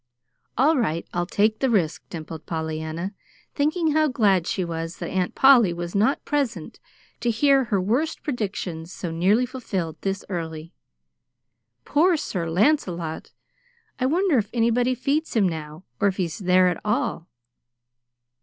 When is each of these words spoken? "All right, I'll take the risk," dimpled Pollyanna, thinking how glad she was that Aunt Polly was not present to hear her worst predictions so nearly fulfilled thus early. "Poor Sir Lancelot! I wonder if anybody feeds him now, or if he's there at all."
"All 0.57 0.77
right, 0.77 1.05
I'll 1.13 1.27
take 1.27 1.59
the 1.59 1.69
risk," 1.69 2.09
dimpled 2.09 2.47
Pollyanna, 2.47 3.13
thinking 3.53 3.91
how 3.91 4.07
glad 4.07 4.47
she 4.47 4.65
was 4.65 4.97
that 4.97 5.11
Aunt 5.11 5.35
Polly 5.35 5.73
was 5.73 5.93
not 5.93 6.25
present 6.25 6.79
to 7.19 7.29
hear 7.29 7.65
her 7.65 7.79
worst 7.79 8.23
predictions 8.23 8.91
so 8.91 9.11
nearly 9.11 9.45
fulfilled 9.45 9.97
thus 10.01 10.25
early. 10.27 10.73
"Poor 11.85 12.17
Sir 12.17 12.49
Lancelot! 12.49 13.31
I 13.99 14.07
wonder 14.07 14.39
if 14.39 14.49
anybody 14.53 14.95
feeds 14.95 15.35
him 15.35 15.47
now, 15.47 15.83
or 15.99 16.07
if 16.07 16.17
he's 16.17 16.39
there 16.39 16.67
at 16.67 16.81
all." 16.83 17.27